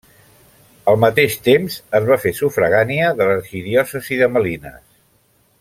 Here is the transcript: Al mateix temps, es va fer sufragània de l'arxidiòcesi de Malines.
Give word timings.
Al 0.93 0.97
mateix 1.03 1.35
temps, 1.49 1.77
es 2.01 2.09
va 2.09 2.19
fer 2.25 2.33
sufragània 2.39 3.13
de 3.21 3.31
l'arxidiòcesi 3.33 4.21
de 4.23 4.35
Malines. 4.39 4.85